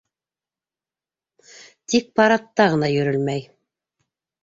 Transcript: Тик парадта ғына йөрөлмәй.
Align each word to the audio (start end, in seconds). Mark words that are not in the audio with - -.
Тик 1.95 2.09
парадта 2.19 2.69
ғына 2.75 2.93
йөрөлмәй. 2.97 3.49